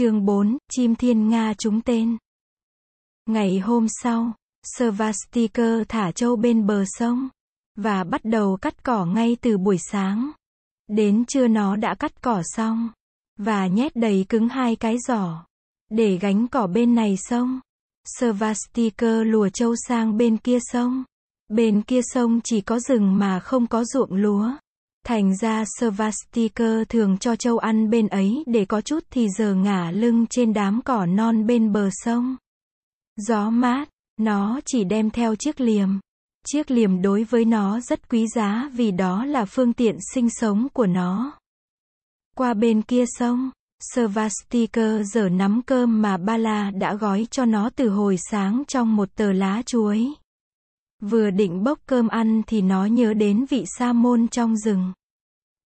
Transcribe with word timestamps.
chương 0.00 0.24
4, 0.24 0.58
chim 0.70 0.94
thiên 0.94 1.28
Nga 1.28 1.54
trúng 1.58 1.80
tên. 1.80 2.16
Ngày 3.26 3.58
hôm 3.58 3.86
sau, 3.88 4.32
Svastikar 4.76 5.82
thả 5.88 6.12
trâu 6.12 6.36
bên 6.36 6.66
bờ 6.66 6.84
sông, 6.86 7.28
và 7.76 8.04
bắt 8.04 8.20
đầu 8.24 8.56
cắt 8.56 8.84
cỏ 8.84 9.06
ngay 9.06 9.36
từ 9.40 9.58
buổi 9.58 9.76
sáng. 9.90 10.30
Đến 10.88 11.24
trưa 11.24 11.48
nó 11.48 11.76
đã 11.76 11.94
cắt 11.94 12.22
cỏ 12.22 12.42
xong, 12.44 12.88
và 13.38 13.66
nhét 13.66 13.96
đầy 13.96 14.26
cứng 14.28 14.48
hai 14.48 14.76
cái 14.76 14.96
giỏ, 15.08 15.44
để 15.90 16.18
gánh 16.18 16.48
cỏ 16.48 16.66
bên 16.66 16.94
này 16.94 17.16
sông. 17.16 17.60
Svastikar 18.18 19.26
lùa 19.26 19.48
trâu 19.48 19.74
sang 19.88 20.16
bên 20.16 20.36
kia 20.36 20.58
sông. 20.60 21.04
Bên 21.48 21.82
kia 21.82 22.00
sông 22.02 22.40
chỉ 22.44 22.60
có 22.60 22.80
rừng 22.80 23.18
mà 23.18 23.40
không 23.40 23.66
có 23.66 23.84
ruộng 23.84 24.12
lúa. 24.12 24.50
Thành 25.06 25.36
ra 25.36 25.64
Svastika 25.78 26.84
thường 26.88 27.18
cho 27.18 27.36
châu 27.36 27.58
ăn 27.58 27.90
bên 27.90 28.08
ấy 28.08 28.44
để 28.46 28.64
có 28.64 28.80
chút 28.80 29.04
thì 29.10 29.28
giờ 29.38 29.54
ngả 29.54 29.90
lưng 29.90 30.26
trên 30.30 30.52
đám 30.52 30.80
cỏ 30.84 31.06
non 31.06 31.46
bên 31.46 31.72
bờ 31.72 31.88
sông. 31.92 32.36
Gió 33.16 33.50
mát, 33.50 33.88
nó 34.16 34.60
chỉ 34.64 34.84
đem 34.84 35.10
theo 35.10 35.34
chiếc 35.34 35.60
liềm. 35.60 35.88
Chiếc 36.46 36.70
liềm 36.70 37.02
đối 37.02 37.24
với 37.24 37.44
nó 37.44 37.80
rất 37.80 38.08
quý 38.08 38.26
giá 38.34 38.70
vì 38.72 38.90
đó 38.90 39.24
là 39.24 39.44
phương 39.44 39.72
tiện 39.72 39.96
sinh 40.14 40.30
sống 40.30 40.68
của 40.72 40.86
nó. 40.86 41.32
Qua 42.36 42.54
bên 42.54 42.82
kia 42.82 43.04
sông, 43.06 43.50
Svastika 43.94 45.02
giờ 45.02 45.28
nắm 45.28 45.62
cơm 45.66 46.02
mà 46.02 46.16
Bala 46.16 46.70
đã 46.70 46.94
gói 46.94 47.26
cho 47.30 47.44
nó 47.44 47.70
từ 47.76 47.88
hồi 47.88 48.16
sáng 48.30 48.62
trong 48.68 48.96
một 48.96 49.08
tờ 49.14 49.32
lá 49.32 49.62
chuối. 49.66 50.08
Vừa 51.00 51.30
định 51.30 51.64
bốc 51.64 51.78
cơm 51.86 52.08
ăn 52.08 52.42
thì 52.46 52.62
nó 52.62 52.84
nhớ 52.84 53.14
đến 53.14 53.46
vị 53.50 53.64
sa 53.78 53.92
môn 53.92 54.28
trong 54.28 54.56
rừng. 54.56 54.92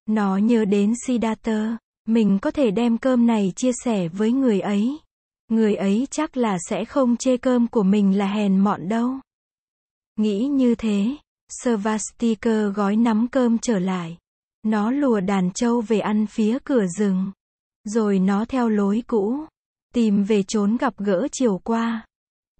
Nó 0.07 0.37
nhớ 0.37 0.65
đến 0.65 0.95
Siddhartha, 1.07 1.77
mình 2.07 2.39
có 2.43 2.51
thể 2.51 2.71
đem 2.71 2.99
cơm 2.99 3.27
này 3.27 3.53
chia 3.57 3.73
sẻ 3.85 4.09
với 4.09 4.33
người 4.33 4.61
ấy. 4.61 4.99
Người 5.49 5.75
ấy 5.75 6.07
chắc 6.11 6.37
là 6.37 6.59
sẽ 6.69 6.85
không 6.85 7.17
chê 7.17 7.37
cơm 7.37 7.67
của 7.67 7.83
mình 7.83 8.19
là 8.19 8.27
hèn 8.27 8.59
mọn 8.59 8.89
đâu. 8.89 9.11
Nghĩ 10.17 10.47
như 10.47 10.75
thế, 10.75 11.17
Svastika 11.63 12.67
gói 12.75 12.97
nắm 12.97 13.29
cơm 13.29 13.59
trở 13.59 13.79
lại. 13.79 14.19
Nó 14.63 14.91
lùa 14.91 15.21
đàn 15.21 15.51
trâu 15.51 15.81
về 15.81 16.01
ăn 16.01 16.27
phía 16.27 16.59
cửa 16.65 16.87
rừng. 16.99 17.33
Rồi 17.85 18.19
nó 18.19 18.45
theo 18.45 18.69
lối 18.69 19.03
cũ, 19.07 19.45
tìm 19.95 20.25
về 20.25 20.43
trốn 20.43 20.77
gặp 20.77 20.95
gỡ 20.97 21.29
chiều 21.33 21.59
qua. 21.65 22.07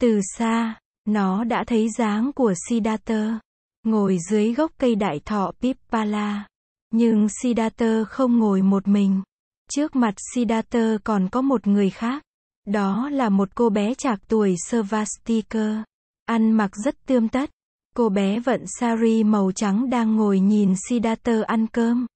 Từ 0.01 0.21
xa, 0.37 0.81
nó 1.05 1.45
đã 1.45 1.65
thấy 1.67 1.89
dáng 1.91 2.33
của 2.33 2.55
Siddhartha, 2.69 3.41
ngồi 3.83 4.19
dưới 4.31 4.55
gốc 4.55 4.73
cây 4.79 4.95
đại 4.95 5.21
thọ 5.25 5.53
Pippala. 5.61 6.47
Nhưng 6.91 7.29
Siddhartha 7.29 8.05
không 8.05 8.39
ngồi 8.39 8.63
một 8.63 8.89
mình. 8.89 9.23
Trước 9.71 9.97
mặt 9.97 10.15
Siddhartha 10.35 10.97
còn 11.05 11.29
có 11.29 11.43
một 11.43 11.67
người 11.67 11.91
khác. 11.91 12.23
Đó 12.67 13.09
là 13.09 13.29
một 13.29 13.49
cô 13.55 13.71
bé 13.71 13.95
chạc 13.95 14.21
tuổi 14.29 14.55
Svastika. 14.69 15.85
Ăn 16.25 16.53
mặc 16.53 16.77
rất 16.77 17.07
tươm 17.07 17.29
tất. 17.29 17.51
Cô 17.97 18.09
bé 18.09 18.41
vận 18.41 18.65
sari 18.67 19.25
màu 19.25 19.53
trắng 19.53 19.91
đang 19.91 20.17
ngồi 20.17 20.41
nhìn 20.41 20.75
Siddhartha 20.89 21.43
ăn 21.47 21.67
cơm. 21.67 22.07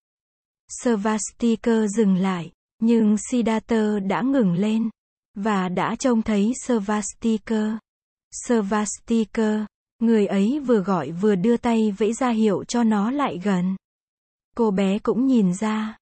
Svastika 0.83 1.87
dừng 1.87 2.17
lại, 2.17 2.51
nhưng 2.83 3.17
Siddhartha 3.31 3.99
đã 4.09 4.23
ngừng 4.23 4.53
lên, 4.53 4.91
và 5.35 5.69
đã 5.69 5.97
trông 5.99 6.23
thấy 6.23 6.53
Svastika. 6.67 7.79
Svastikar, 8.31 9.65
người 9.99 10.27
ấy 10.27 10.61
vừa 10.67 10.79
gọi 10.79 11.11
vừa 11.11 11.35
đưa 11.35 11.57
tay 11.57 11.95
vẫy 11.99 12.13
ra 12.13 12.31
hiệu 12.31 12.65
cho 12.65 12.83
nó 12.85 13.11
lại 13.11 13.41
gần. 13.45 13.77
Cô 14.57 14.71
bé 14.71 14.99
cũng 14.99 15.27
nhìn 15.27 15.55
ra. 15.55 15.97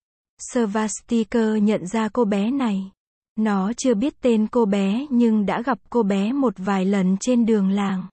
Svastikar 0.52 1.62
nhận 1.62 1.86
ra 1.86 2.08
cô 2.08 2.24
bé 2.24 2.50
này. 2.50 2.90
Nó 3.36 3.72
chưa 3.76 3.94
biết 3.94 4.20
tên 4.20 4.46
cô 4.46 4.64
bé 4.64 5.06
nhưng 5.10 5.46
đã 5.46 5.62
gặp 5.62 5.78
cô 5.90 6.02
bé 6.02 6.32
một 6.32 6.54
vài 6.56 6.84
lần 6.84 7.16
trên 7.20 7.46
đường 7.46 7.70
làng. 7.70 8.06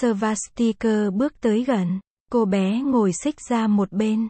Svastikar 0.00 1.12
bước 1.12 1.40
tới 1.40 1.64
gần. 1.64 2.00
Cô 2.32 2.44
bé 2.44 2.80
ngồi 2.80 3.12
xích 3.12 3.36
ra 3.48 3.66
một 3.66 3.92
bên. 3.92 4.28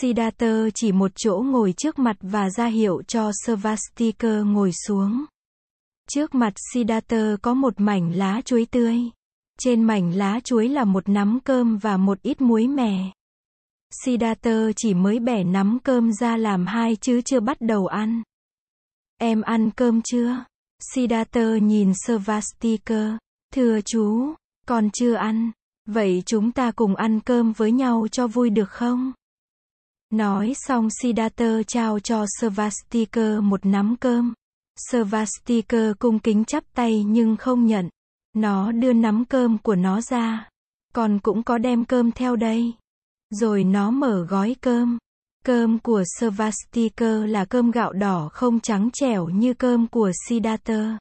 Siddhartha 0.00 0.70
chỉ 0.74 0.92
một 0.92 1.12
chỗ 1.16 1.42
ngồi 1.46 1.74
trước 1.76 1.98
mặt 1.98 2.16
và 2.20 2.50
ra 2.50 2.66
hiệu 2.66 3.02
cho 3.02 3.30
Svastikar 3.44 4.44
ngồi 4.44 4.72
xuống. 4.72 5.24
Trước 6.14 6.34
mặt 6.34 6.52
Siddhartha 6.72 7.36
có 7.42 7.54
một 7.54 7.74
mảnh 7.80 8.12
lá 8.16 8.40
chuối 8.44 8.66
tươi. 8.70 9.00
Trên 9.58 9.82
mảnh 9.82 10.16
lá 10.16 10.40
chuối 10.44 10.68
là 10.68 10.84
một 10.84 11.08
nắm 11.08 11.38
cơm 11.44 11.78
và 11.78 11.96
một 11.96 12.22
ít 12.22 12.40
muối 12.40 12.68
mè. 12.68 13.10
Siddhartha 14.04 14.72
chỉ 14.76 14.94
mới 14.94 15.18
bẻ 15.18 15.44
nắm 15.44 15.78
cơm 15.84 16.12
ra 16.12 16.36
làm 16.36 16.66
hai 16.66 16.96
chứ 16.96 17.20
chưa 17.20 17.40
bắt 17.40 17.60
đầu 17.60 17.86
ăn. 17.86 18.22
Em 19.18 19.42
ăn 19.42 19.70
cơm 19.70 20.02
chưa? 20.02 20.44
Siddhartha 20.94 21.58
nhìn 21.62 21.92
Svastika. 21.94 23.18
Thưa 23.54 23.80
chú, 23.80 24.34
con 24.66 24.90
chưa 24.92 25.14
ăn. 25.14 25.50
Vậy 25.86 26.22
chúng 26.26 26.52
ta 26.52 26.70
cùng 26.70 26.96
ăn 26.96 27.20
cơm 27.20 27.52
với 27.52 27.72
nhau 27.72 28.06
cho 28.12 28.26
vui 28.26 28.50
được 28.50 28.70
không? 28.70 29.12
Nói 30.10 30.54
xong 30.56 30.88
Siddhartha 31.02 31.62
trao 31.66 32.00
cho 32.00 32.24
Svastika 32.40 33.40
một 33.40 33.66
nắm 33.66 33.96
cơm. 34.00 34.34
Svastikar 34.88 35.92
cung 35.98 36.18
kính 36.18 36.44
chắp 36.44 36.64
tay 36.74 37.04
nhưng 37.04 37.36
không 37.36 37.66
nhận. 37.66 37.88
Nó 38.36 38.72
đưa 38.72 38.92
nắm 38.92 39.24
cơm 39.24 39.58
của 39.58 39.74
nó 39.74 40.00
ra. 40.00 40.48
Còn 40.94 41.18
cũng 41.18 41.42
có 41.42 41.58
đem 41.58 41.84
cơm 41.84 42.12
theo 42.12 42.36
đây. 42.36 42.72
Rồi 43.30 43.64
nó 43.64 43.90
mở 43.90 44.26
gói 44.28 44.56
cơm. 44.60 44.98
Cơm 45.44 45.78
của 45.78 46.04
Svastikar 46.18 47.24
là 47.26 47.44
cơm 47.44 47.70
gạo 47.70 47.92
đỏ 47.92 48.28
không 48.32 48.60
trắng 48.60 48.90
trẻo 48.92 49.28
như 49.28 49.54
cơm 49.54 49.86
của 49.86 50.12
Siddhartha. 50.28 50.98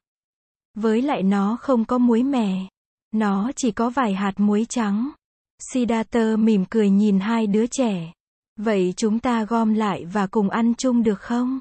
Với 0.76 1.02
lại 1.02 1.24
nó 1.24 1.58
không 1.62 1.86
có 1.86 1.98
muối 1.98 2.24
mè. 2.24 2.68
Nó 3.12 3.52
chỉ 3.56 3.72
có 3.72 3.90
vài 3.90 4.14
hạt 4.14 4.34
muối 4.38 4.66
trắng. 4.70 5.10
Siddhartha 5.74 6.36
mỉm 6.36 6.66
cười 6.70 6.90
nhìn 6.90 7.20
hai 7.20 7.48
đứa 7.48 7.66
trẻ. 7.68 8.14
Vậy 8.58 8.94
chúng 8.98 9.20
ta 9.20 9.44
gom 9.44 9.74
lại 9.74 10.06
và 10.06 10.28
cùng 10.28 10.50
ăn 10.50 10.74
chung 10.76 11.04
được 11.04 11.20
không? 11.22 11.60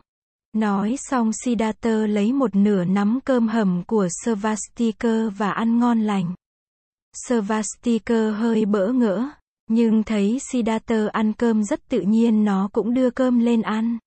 Nói 0.58 0.96
xong 0.98 1.30
Siddhartha 1.32 1.90
lấy 1.90 2.32
một 2.32 2.56
nửa 2.56 2.84
nắm 2.84 3.18
cơm 3.24 3.48
hầm 3.48 3.82
của 3.86 4.08
Svastika 4.24 5.28
và 5.36 5.50
ăn 5.50 5.78
ngon 5.78 6.00
lành. 6.00 6.34
Svastika 7.26 8.30
hơi 8.30 8.64
bỡ 8.64 8.92
ngỡ. 8.92 9.28
Nhưng 9.70 10.02
thấy 10.02 10.38
Siddhartha 10.50 11.08
ăn 11.12 11.32
cơm 11.32 11.64
rất 11.64 11.88
tự 11.88 12.00
nhiên 12.00 12.44
nó 12.44 12.68
cũng 12.72 12.94
đưa 12.94 13.10
cơm 13.10 13.38
lên 13.38 13.62
ăn. 13.62 13.98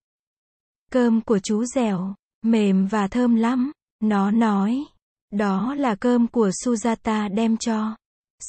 Cơm 0.92 1.22
của 1.22 1.40
chú 1.40 1.66
dẻo, 1.66 2.16
mềm 2.42 2.88
và 2.88 3.08
thơm 3.08 3.36
lắm. 3.36 3.72
Nó 4.04 4.32
nói. 4.32 4.86
Đó 5.34 5.76
là 5.76 5.96
cơm 5.96 6.28
của 6.28 6.50
Sujata 6.50 7.36
đem 7.36 7.58
cho. 7.58 7.96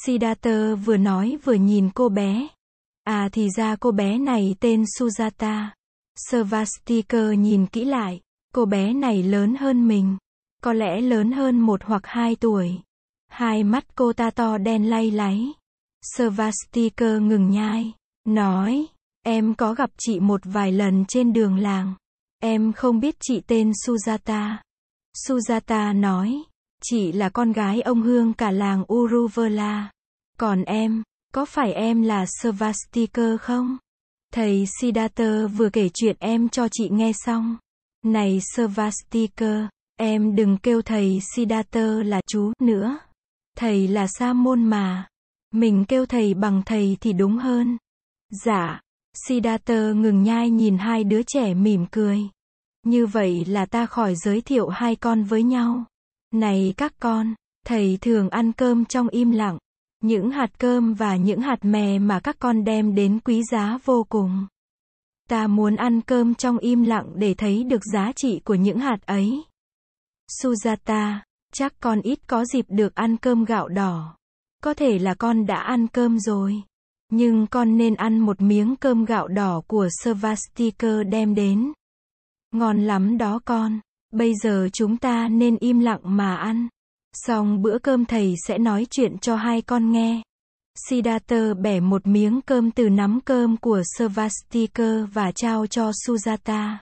Siddhartha 0.05 0.75
vừa 0.85 0.97
nói 0.97 1.37
vừa 1.43 1.53
nhìn 1.53 1.89
cô 1.95 2.09
bé. 2.09 2.47
À 3.03 3.29
thì 3.31 3.49
ra 3.49 3.75
cô 3.75 3.91
bé 3.91 4.17
này 4.17 4.55
tên 4.59 4.83
Sujata. 4.83 5.67
Svastika 6.15 7.33
nhìn 7.33 7.67
kỹ 7.67 7.85
lại. 7.85 8.21
Cô 8.53 8.65
bé 8.65 8.93
này 8.93 9.23
lớn 9.23 9.55
hơn 9.55 9.87
mình. 9.87 10.17
Có 10.63 10.73
lẽ 10.73 11.01
lớn 11.01 11.31
hơn 11.31 11.59
một 11.59 11.83
hoặc 11.83 12.01
hai 12.05 12.35
tuổi. 12.35 12.79
Hai 13.27 13.63
mắt 13.63 13.95
cô 13.95 14.13
ta 14.13 14.29
to 14.29 14.57
đen 14.57 14.89
lay 14.89 15.11
láy. 15.11 15.53
Svastika 16.15 17.17
ngừng 17.17 17.49
nhai, 17.49 17.93
nói, 18.27 18.87
em 19.25 19.55
có 19.55 19.73
gặp 19.73 19.89
chị 19.97 20.19
một 20.19 20.41
vài 20.43 20.71
lần 20.71 21.05
trên 21.05 21.33
đường 21.33 21.57
làng. 21.57 21.95
Em 22.39 22.73
không 22.73 22.99
biết 22.99 23.15
chị 23.19 23.41
tên 23.47 23.71
Sujata. 23.71 24.57
Sujata 25.27 25.99
nói, 25.99 26.43
chị 26.83 27.11
là 27.11 27.29
con 27.29 27.51
gái 27.51 27.81
ông 27.81 28.01
Hương 28.01 28.33
cả 28.33 28.51
làng 28.51 28.83
Uruvela. 28.93 29.91
Còn 30.39 30.63
em, 30.63 31.03
có 31.33 31.45
phải 31.45 31.73
em 31.73 32.01
là 32.01 32.25
Svastika 32.25 33.37
không? 33.37 33.77
Thầy 34.33 34.65
Siddhartha 34.79 35.47
vừa 35.47 35.69
kể 35.69 35.89
chuyện 35.93 36.15
em 36.19 36.49
cho 36.49 36.67
chị 36.71 36.89
nghe 36.89 37.11
xong. 37.13 37.57
Này 38.05 38.39
Svastikar, 38.55 39.65
em 39.99 40.35
đừng 40.35 40.57
kêu 40.57 40.81
thầy 40.81 41.19
Siddhartha 41.35 41.85
là 42.05 42.21
chú 42.27 42.51
nữa. 42.61 42.97
Thầy 43.57 43.87
là 43.87 44.07
Sa 44.07 44.33
môn 44.33 44.63
mà. 44.63 45.07
Mình 45.51 45.85
kêu 45.85 46.05
thầy 46.05 46.33
bằng 46.33 46.61
thầy 46.65 46.97
thì 47.01 47.13
đúng 47.13 47.37
hơn. 47.37 47.77
Dạ. 48.45 48.81
Siddhartha 49.27 49.91
ngừng 49.91 50.23
nhai 50.23 50.49
nhìn 50.49 50.77
hai 50.77 51.03
đứa 51.03 51.21
trẻ 51.27 51.53
mỉm 51.53 51.85
cười. 51.91 52.19
Như 52.85 53.05
vậy 53.05 53.45
là 53.45 53.65
ta 53.65 53.85
khỏi 53.85 54.15
giới 54.15 54.41
thiệu 54.41 54.69
hai 54.69 54.95
con 54.95 55.23
với 55.23 55.43
nhau. 55.43 55.85
Này 56.31 56.73
các 56.77 56.93
con, 56.99 57.33
thầy 57.65 57.97
thường 58.01 58.29
ăn 58.29 58.51
cơm 58.51 58.85
trong 58.85 59.07
im 59.07 59.31
lặng. 59.31 59.57
Những 60.03 60.31
hạt 60.31 60.59
cơm 60.59 60.93
và 60.93 61.15
những 61.15 61.41
hạt 61.41 61.65
mè 61.65 61.99
mà 61.99 62.19
các 62.19 62.35
con 62.39 62.63
đem 62.63 62.95
đến 62.95 63.19
quý 63.19 63.41
giá 63.51 63.77
vô 63.85 64.05
cùng. 64.09 64.47
Ta 65.29 65.47
muốn 65.47 65.75
ăn 65.75 66.01
cơm 66.01 66.35
trong 66.35 66.57
im 66.57 66.83
lặng 66.83 67.11
để 67.15 67.33
thấy 67.33 67.63
được 67.63 67.81
giá 67.93 68.11
trị 68.15 68.41
của 68.45 68.55
những 68.55 68.79
hạt 68.79 68.97
ấy. 69.05 69.43
Sujata, 70.41 71.19
chắc 71.53 71.73
con 71.79 72.01
ít 72.01 72.19
có 72.27 72.45
dịp 72.45 72.65
được 72.69 72.95
ăn 72.95 73.17
cơm 73.17 73.45
gạo 73.45 73.67
đỏ. 73.67 74.15
Có 74.63 74.73
thể 74.73 74.99
là 74.99 75.13
con 75.13 75.45
đã 75.45 75.55
ăn 75.55 75.87
cơm 75.87 76.19
rồi. 76.19 76.61
Nhưng 77.11 77.47
con 77.47 77.77
nên 77.77 77.95
ăn 77.95 78.19
một 78.19 78.41
miếng 78.41 78.75
cơm 78.75 79.05
gạo 79.05 79.27
đỏ 79.27 79.61
của 79.67 79.87
Svastika 80.03 81.03
đem 81.03 81.35
đến. 81.35 81.73
Ngon 82.51 82.81
lắm 82.81 83.17
đó 83.17 83.39
con. 83.45 83.79
Bây 84.11 84.35
giờ 84.35 84.69
chúng 84.73 84.97
ta 84.97 85.27
nên 85.27 85.57
im 85.57 85.79
lặng 85.79 86.01
mà 86.03 86.35
ăn. 86.35 86.67
Xong 87.13 87.61
bữa 87.61 87.77
cơm 87.77 88.05
thầy 88.05 88.35
sẽ 88.47 88.57
nói 88.57 88.87
chuyện 88.89 89.17
cho 89.17 89.35
hai 89.35 89.61
con 89.61 89.91
nghe. 89.91 90.21
Siddhartha 90.89 91.53
bẻ 91.53 91.79
một 91.79 92.07
miếng 92.07 92.41
cơm 92.41 92.71
từ 92.71 92.89
nắm 92.89 93.19
cơm 93.25 93.57
của 93.57 93.81
Svastika 93.97 95.07
và 95.13 95.31
trao 95.31 95.67
cho 95.67 95.91
Sujata. 95.91 96.77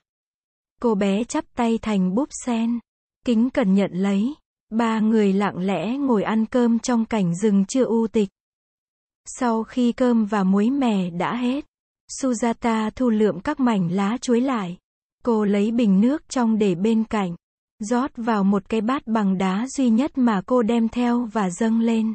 Cô 0.80 0.94
bé 0.94 1.24
chắp 1.24 1.44
tay 1.56 1.78
thành 1.82 2.14
búp 2.14 2.28
sen. 2.44 2.78
Kính 3.26 3.50
cẩn 3.50 3.74
nhận 3.74 3.90
lấy. 3.92 4.34
Ba 4.70 5.00
người 5.00 5.32
lặng 5.32 5.58
lẽ 5.58 5.96
ngồi 5.96 6.22
ăn 6.22 6.46
cơm 6.46 6.78
trong 6.78 7.04
cảnh 7.04 7.34
rừng 7.34 7.64
chưa 7.68 7.84
u 7.84 8.06
tịch. 8.06 8.28
Sau 9.26 9.62
khi 9.62 9.92
cơm 9.92 10.24
và 10.24 10.44
muối 10.44 10.70
mè 10.70 11.10
đã 11.10 11.36
hết, 11.36 11.64
Sujata 12.20 12.90
thu 12.90 13.10
lượm 13.10 13.40
các 13.40 13.60
mảnh 13.60 13.92
lá 13.92 14.18
chuối 14.20 14.40
lại. 14.40 14.78
Cô 15.24 15.44
lấy 15.44 15.70
bình 15.70 16.00
nước 16.00 16.28
trong 16.28 16.58
để 16.58 16.74
bên 16.74 17.04
cạnh, 17.04 17.34
rót 17.84 18.10
vào 18.16 18.44
một 18.44 18.68
cái 18.68 18.80
bát 18.80 19.06
bằng 19.06 19.38
đá 19.38 19.66
duy 19.76 19.90
nhất 19.90 20.18
mà 20.18 20.42
cô 20.46 20.62
đem 20.62 20.88
theo 20.88 21.28
và 21.32 21.50
dâng 21.50 21.80
lên. 21.80 22.14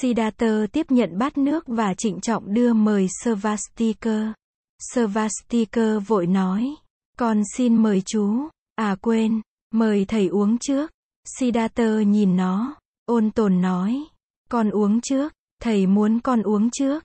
Siddhartha 0.00 0.66
tiếp 0.72 0.86
nhận 0.90 1.18
bát 1.18 1.38
nước 1.38 1.64
và 1.66 1.94
trịnh 1.94 2.20
trọng 2.20 2.54
đưa 2.54 2.72
mời 2.72 3.08
Svastika. 3.22 4.34
Svastika 4.92 5.98
vội 6.06 6.26
nói, 6.26 6.74
con 7.18 7.42
xin 7.56 7.82
mời 7.82 8.02
chú, 8.06 8.48
à 8.74 8.96
quên, 9.00 9.40
mời 9.74 10.04
thầy 10.04 10.28
uống 10.28 10.58
trước. 10.58 10.90
Siddhartha 11.38 12.02
nhìn 12.02 12.36
nó, 12.36 12.74
ôn 13.06 13.30
tồn 13.30 13.60
nói, 13.60 14.04
con 14.50 14.70
uống 14.70 15.00
trước, 15.00 15.32
thầy 15.62 15.86
muốn 15.86 16.20
con 16.20 16.42
uống 16.42 16.70
trước. 16.70 17.04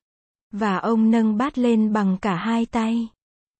Và 0.51 0.77
ông 0.77 1.11
nâng 1.11 1.37
bát 1.37 1.57
lên 1.57 1.93
bằng 1.93 2.17
cả 2.21 2.35
hai 2.35 2.65
tay. 2.65 3.07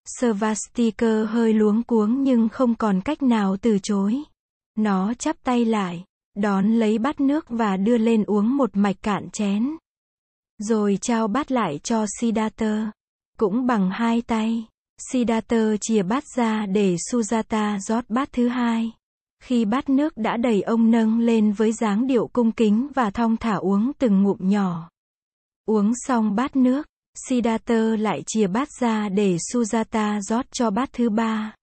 Svastikar 0.05 1.29
hơi 1.29 1.53
luống 1.53 1.83
cuống 1.83 2.23
nhưng 2.23 2.49
không 2.49 2.75
còn 2.75 3.01
cách 3.01 3.23
nào 3.23 3.57
từ 3.57 3.79
chối. 3.83 4.23
Nó 4.77 5.13
chắp 5.13 5.35
tay 5.43 5.65
lại, 5.65 6.05
đón 6.35 6.79
lấy 6.79 6.97
bát 6.97 7.19
nước 7.21 7.45
và 7.49 7.77
đưa 7.77 7.97
lên 7.97 8.23
uống 8.23 8.57
một 8.57 8.69
mạch 8.73 8.95
cạn 9.01 9.29
chén. 9.29 9.77
Rồi 10.57 10.97
trao 11.01 11.27
bát 11.27 11.51
lại 11.51 11.79
cho 11.83 12.05
Siddhartha. 12.19 12.91
Cũng 13.37 13.65
bằng 13.65 13.89
hai 13.91 14.21
tay, 14.21 14.65
Siddhartha 15.11 15.77
chia 15.81 16.03
bát 16.03 16.23
ra 16.35 16.65
để 16.65 16.95
Sujata 16.95 17.79
rót 17.79 18.09
bát 18.09 18.29
thứ 18.31 18.47
hai. 18.47 18.91
Khi 19.43 19.65
bát 19.65 19.89
nước 19.89 20.17
đã 20.17 20.37
đầy 20.37 20.61
ông 20.61 20.91
nâng 20.91 21.19
lên 21.19 21.51
với 21.51 21.71
dáng 21.71 22.07
điệu 22.07 22.27
cung 22.33 22.51
kính 22.51 22.87
và 22.95 23.09
thong 23.09 23.37
thả 23.37 23.55
uống 23.55 23.91
từng 23.93 24.23
ngụm 24.23 24.37
nhỏ. 24.39 24.89
Uống 25.65 25.91
xong 25.95 26.35
bát 26.35 26.55
nước, 26.55 26.87
Siddhartha 27.15 27.95
lại 27.99 28.23
chia 28.27 28.47
bát 28.47 28.67
ra 28.79 29.09
để 29.09 29.37
Sujata 29.53 30.21
rót 30.21 30.45
cho 30.51 30.69
bát 30.69 30.89
thứ 30.93 31.09
ba. 31.09 31.55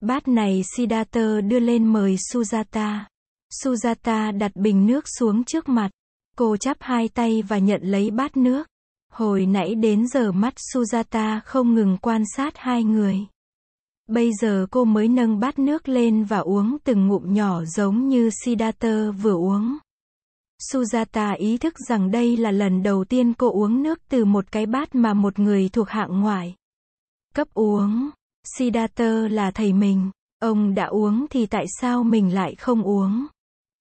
Bát 0.00 0.28
này 0.28 0.62
Siddhartha 0.76 1.40
đưa 1.40 1.60
lên 1.60 1.86
mời 1.92 2.16
Sujata. 2.32 2.98
Sujata 3.62 4.38
đặt 4.38 4.52
bình 4.54 4.86
nước 4.86 5.04
xuống 5.18 5.44
trước 5.44 5.68
mặt. 5.68 5.90
Cô 6.36 6.56
chắp 6.56 6.76
hai 6.80 7.08
tay 7.08 7.42
và 7.42 7.58
nhận 7.58 7.82
lấy 7.82 8.10
bát 8.10 8.36
nước. 8.36 8.68
Hồi 9.12 9.46
nãy 9.46 9.74
đến 9.74 10.08
giờ 10.08 10.32
mắt 10.32 10.54
Sujata 10.74 11.40
không 11.44 11.74
ngừng 11.74 11.96
quan 12.02 12.22
sát 12.36 12.52
hai 12.56 12.84
người. 12.84 13.18
Bây 14.08 14.30
giờ 14.40 14.66
cô 14.70 14.84
mới 14.84 15.08
nâng 15.08 15.40
bát 15.40 15.58
nước 15.58 15.88
lên 15.88 16.24
và 16.24 16.38
uống 16.38 16.76
từng 16.84 17.06
ngụm 17.06 17.34
nhỏ 17.34 17.64
giống 17.64 18.08
như 18.08 18.30
Siddhartha 18.44 19.10
vừa 19.10 19.34
uống. 19.34 19.78
Sujata 20.58 21.36
ý 21.36 21.58
thức 21.58 21.74
rằng 21.88 22.10
đây 22.10 22.36
là 22.36 22.50
lần 22.50 22.82
đầu 22.82 23.04
tiên 23.04 23.34
cô 23.34 23.52
uống 23.52 23.82
nước 23.82 23.98
từ 24.08 24.24
một 24.24 24.52
cái 24.52 24.66
bát 24.66 24.94
mà 24.94 25.14
một 25.14 25.38
người 25.38 25.68
thuộc 25.68 25.88
hạng 25.88 26.20
ngoại. 26.20 26.54
Cấp 27.34 27.48
uống. 27.54 28.10
Siddhartha 28.56 29.28
là 29.30 29.50
thầy 29.50 29.72
mình. 29.72 30.10
Ông 30.40 30.74
đã 30.74 30.84
uống 30.84 31.26
thì 31.30 31.46
tại 31.46 31.66
sao 31.80 32.02
mình 32.04 32.34
lại 32.34 32.54
không 32.54 32.82
uống? 32.82 33.26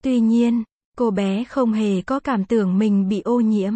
Tuy 0.04 0.20
nhiên, 0.20 0.64
cô 0.98 1.12
bé 1.12 1.44
không 1.44 1.74
hề 1.74 2.02
có 2.02 2.20
cảm 2.20 2.46
tưởng 2.46 2.78
mình 2.78 3.08
bị 3.10 3.22
ô 3.22 3.40
nhiễm. 3.40 3.74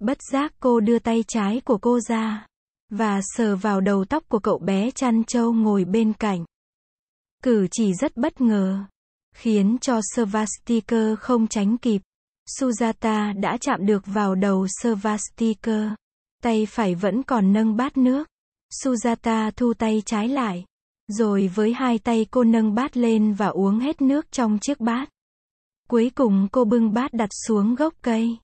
Bất 0.00 0.18
giác 0.32 0.52
cô 0.60 0.80
đưa 0.80 0.98
tay 0.98 1.24
trái 1.28 1.60
của 1.64 1.78
cô 1.78 2.00
ra 2.00 2.46
và 2.90 3.20
sờ 3.22 3.56
vào 3.56 3.80
đầu 3.80 4.04
tóc 4.04 4.28
của 4.28 4.38
cậu 4.38 4.58
bé 4.58 4.90
chăn 4.90 5.24
trâu 5.24 5.52
ngồi 5.52 5.84
bên 5.84 6.12
cạnh. 6.12 6.44
Cử 7.42 7.66
chỉ 7.70 7.94
rất 7.94 8.16
bất 8.16 8.40
ngờ, 8.40 8.84
khiến 9.34 9.76
cho 9.80 10.00
Svastika 10.14 11.14
không 11.20 11.46
tránh 11.46 11.78
kịp. 11.78 12.02
Sujata 12.48 13.40
đã 13.40 13.56
chạm 13.60 13.86
được 13.86 14.02
vào 14.06 14.34
đầu 14.34 14.66
Svastika. 14.82 15.96
Tay 16.42 16.66
phải 16.66 16.94
vẫn 16.94 17.22
còn 17.22 17.52
nâng 17.52 17.76
bát 17.76 17.96
nước. 17.96 18.28
Sujata 18.82 19.50
thu 19.56 19.74
tay 19.74 20.02
trái 20.06 20.28
lại. 20.28 20.64
Rồi 21.08 21.50
với 21.54 21.72
hai 21.72 21.98
tay 21.98 22.26
cô 22.30 22.44
nâng 22.44 22.74
bát 22.74 22.96
lên 22.96 23.32
và 23.32 23.46
uống 23.46 23.78
hết 23.78 24.02
nước 24.02 24.32
trong 24.32 24.58
chiếc 24.58 24.80
bát. 24.80 25.08
Cuối 25.88 26.10
cùng 26.14 26.48
cô 26.52 26.64
bưng 26.64 26.92
bát 26.92 27.12
đặt 27.12 27.30
xuống 27.46 27.74
gốc 27.74 27.94
cây. 28.02 28.36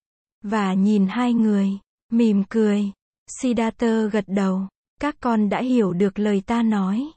Và 0.43 0.75
nhìn 0.75 1.07
hai 1.07 1.33
người, 1.33 1.69
mỉm 2.13 2.45
cười. 2.49 2.93
Siddhartha 3.41 4.07
gật 4.13 4.25
đầu. 4.27 4.69
Các 5.01 5.17
con 5.21 5.49
đã 5.49 5.63
hiểu 5.63 5.93
được 5.93 6.19
lời 6.19 6.43
ta 6.47 6.63
nói. 6.63 7.11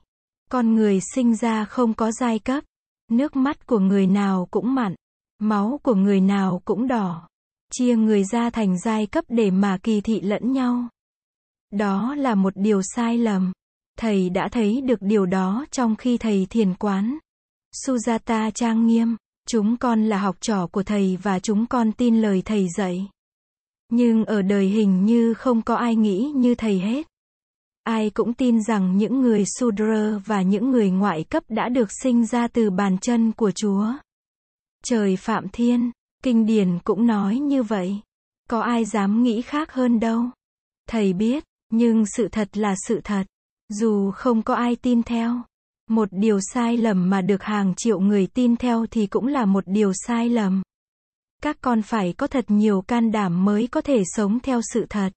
Con 0.51 0.75
người 0.75 0.99
sinh 1.13 1.35
ra 1.35 1.65
không 1.65 1.93
có 1.93 2.11
giai 2.11 2.39
cấp. 2.39 2.63
Nước 3.11 3.35
mắt 3.35 3.67
của 3.67 3.79
người 3.79 4.07
nào 4.07 4.47
cũng 4.51 4.75
mặn. 4.75 4.95
Máu 5.39 5.79
của 5.83 5.95
người 5.95 6.21
nào 6.21 6.61
cũng 6.65 6.87
đỏ. 6.87 7.27
Chia 7.71 7.95
người 7.95 8.23
ra 8.23 8.49
thành 8.49 8.79
giai 8.79 9.05
cấp 9.05 9.25
để 9.27 9.51
mà 9.51 9.77
kỳ 9.83 10.01
thị 10.01 10.21
lẫn 10.21 10.51
nhau. 10.51 10.87
Đó 11.71 12.15
là 12.15 12.35
một 12.35 12.53
điều 12.55 12.81
sai 12.81 13.17
lầm. 13.17 13.51
Thầy 13.97 14.29
đã 14.29 14.49
thấy 14.51 14.81
được 14.81 15.01
điều 15.01 15.25
đó 15.25 15.65
trong 15.71 15.95
khi 15.95 16.17
thầy 16.17 16.47
thiền 16.49 16.73
quán. 16.73 17.17
Sujata 17.85 18.51
trang 18.51 18.87
nghiêm. 18.87 19.15
Chúng 19.47 19.77
con 19.77 20.05
là 20.05 20.17
học 20.17 20.35
trò 20.41 20.67
của 20.67 20.83
thầy 20.83 21.17
và 21.23 21.39
chúng 21.39 21.65
con 21.65 21.91
tin 21.91 22.21
lời 22.21 22.41
thầy 22.45 22.67
dạy. 22.77 23.09
Nhưng 23.89 24.25
ở 24.25 24.41
đời 24.41 24.65
hình 24.65 25.05
như 25.05 25.33
không 25.33 25.61
có 25.61 25.75
ai 25.75 25.95
nghĩ 25.95 26.31
như 26.35 26.55
thầy 26.55 26.79
hết. 26.79 27.07
Ai 27.83 28.09
cũng 28.09 28.33
tin 28.33 28.63
rằng 28.63 28.97
những 28.97 29.21
người 29.21 29.43
Sudra 29.59 30.21
và 30.25 30.41
những 30.41 30.71
người 30.71 30.89
ngoại 30.89 31.23
cấp 31.23 31.43
đã 31.49 31.69
được 31.69 31.89
sinh 32.03 32.25
ra 32.25 32.47
từ 32.47 32.69
bàn 32.69 32.97
chân 32.97 33.31
của 33.31 33.51
Chúa. 33.51 33.93
Trời 34.83 35.15
Phạm 35.15 35.47
Thiên, 35.50 35.91
Kinh 36.24 36.45
điển 36.45 36.79
cũng 36.83 37.07
nói 37.07 37.39
như 37.39 37.63
vậy. 37.63 38.01
Có 38.50 38.62
ai 38.62 38.85
dám 38.85 39.24
nghĩ 39.24 39.41
khác 39.41 39.71
hơn 39.71 40.00
đâu. 40.00 40.24
Thầy 40.89 41.13
biết, 41.13 41.44
nhưng 41.69 42.06
sự 42.06 42.27
thật 42.27 42.57
là 42.57 42.75
sự 42.88 43.01
thật. 43.03 43.24
Dù 43.69 44.12
không 44.12 44.41
có 44.41 44.56
ai 44.56 44.75
tin 44.75 45.03
theo. 45.03 45.41
Một 45.89 46.09
điều 46.12 46.39
sai 46.53 46.77
lầm 46.77 47.09
mà 47.09 47.21
được 47.21 47.44
hàng 47.44 47.74
triệu 47.77 48.00
người 48.00 48.27
tin 48.27 48.56
theo 48.56 48.85
thì 48.91 49.07
cũng 49.07 49.27
là 49.27 49.45
một 49.45 49.63
điều 49.68 49.92
sai 49.94 50.30
lầm. 50.30 50.61
Các 51.42 51.57
con 51.61 51.81
phải 51.81 52.13
có 52.13 52.28
thật 52.28 52.45
nhiều 52.47 52.81
can 52.81 53.11
đảm 53.11 53.45
mới 53.45 53.68
có 53.68 53.81
thể 53.81 54.04
sống 54.06 54.40
theo 54.40 54.61
sự 54.73 54.85
thật. 54.90 55.09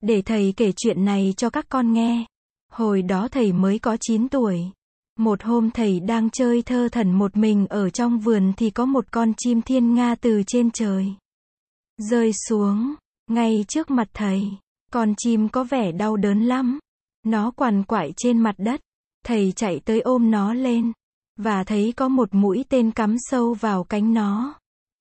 Để 0.00 0.22
thầy 0.22 0.54
kể 0.56 0.72
chuyện 0.76 1.04
này 1.04 1.34
cho 1.36 1.50
các 1.50 1.66
con 1.68 1.92
nghe. 1.92 2.24
Hồi 2.72 3.02
đó 3.02 3.28
thầy 3.28 3.52
mới 3.52 3.78
có 3.78 3.96
9 4.00 4.28
tuổi. 4.28 4.70
Một 5.20 5.42
hôm 5.42 5.70
thầy 5.70 6.00
đang 6.00 6.30
chơi 6.30 6.62
thơ 6.62 6.88
thần 6.92 7.12
một 7.12 7.36
mình 7.36 7.66
ở 7.66 7.90
trong 7.90 8.18
vườn 8.18 8.52
thì 8.56 8.70
có 8.70 8.86
một 8.86 9.04
con 9.10 9.32
chim 9.36 9.62
thiên 9.62 9.94
nga 9.94 10.14
từ 10.14 10.42
trên 10.46 10.70
trời. 10.70 11.14
Rơi 11.98 12.32
xuống, 12.32 12.94
ngay 13.30 13.64
trước 13.68 13.90
mặt 13.90 14.08
thầy. 14.14 14.42
Con 14.92 15.14
chim 15.16 15.48
có 15.48 15.64
vẻ 15.64 15.92
đau 15.92 16.16
đớn 16.16 16.42
lắm. 16.42 16.78
Nó 17.26 17.50
quằn 17.50 17.82
quại 17.82 18.12
trên 18.16 18.38
mặt 18.38 18.54
đất. 18.58 18.80
Thầy 19.26 19.52
chạy 19.56 19.80
tới 19.84 20.00
ôm 20.00 20.30
nó 20.30 20.54
lên. 20.54 20.92
Và 21.36 21.64
thấy 21.64 21.92
có 21.96 22.08
một 22.08 22.28
mũi 22.34 22.64
tên 22.68 22.90
cắm 22.90 23.16
sâu 23.18 23.54
vào 23.54 23.84
cánh 23.84 24.14
nó. 24.14 24.54